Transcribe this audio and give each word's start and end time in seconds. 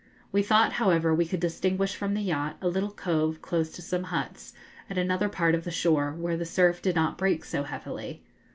We 0.31 0.41
thought, 0.41 0.73
however, 0.73 1.13
we 1.13 1.27
could 1.27 1.39
distinguish 1.41 1.95
from 1.95 2.15
the 2.15 2.23
yacht 2.23 2.57
a 2.59 2.67
little 2.67 2.89
cove, 2.89 3.39
close 3.39 3.69
to 3.73 3.83
some 3.83 4.05
huts, 4.05 4.51
at 4.89 4.97
another 4.97 5.29
part 5.29 5.53
of 5.53 5.63
the 5.63 5.69
shore, 5.69 6.11
where 6.13 6.35
the 6.37 6.43
surf 6.43 6.81
did 6.81 6.95
not 6.95 7.19
break 7.19 7.45
so 7.45 7.61
heavily. 7.61 8.23